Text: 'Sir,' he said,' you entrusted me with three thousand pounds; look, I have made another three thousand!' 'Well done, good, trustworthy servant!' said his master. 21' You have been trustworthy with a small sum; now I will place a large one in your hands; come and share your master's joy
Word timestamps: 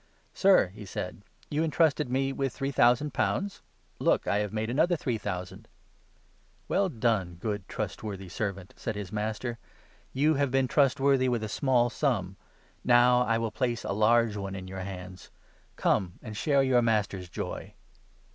'Sir,' 0.33 0.69
he 0.69 0.83
said,' 0.83 1.21
you 1.51 1.63
entrusted 1.63 2.09
me 2.09 2.33
with 2.33 2.51
three 2.55 2.71
thousand 2.71 3.13
pounds; 3.13 3.61
look, 3.99 4.27
I 4.27 4.37
have 4.39 4.51
made 4.51 4.71
another 4.71 4.95
three 4.95 5.19
thousand!' 5.19 5.67
'Well 6.67 6.89
done, 6.89 7.35
good, 7.35 7.67
trustworthy 7.67 8.27
servant!' 8.27 8.73
said 8.75 8.95
his 8.95 9.11
master. 9.11 9.59
21' 10.13 10.23
You 10.23 10.33
have 10.39 10.49
been 10.49 10.67
trustworthy 10.67 11.29
with 11.29 11.43
a 11.43 11.47
small 11.49 11.91
sum; 11.91 12.35
now 12.83 13.21
I 13.21 13.37
will 13.37 13.51
place 13.51 13.83
a 13.83 13.93
large 13.93 14.35
one 14.35 14.55
in 14.55 14.67
your 14.67 14.79
hands; 14.81 15.29
come 15.75 16.13
and 16.23 16.35
share 16.35 16.63
your 16.63 16.81
master's 16.81 17.29
joy 17.29 17.75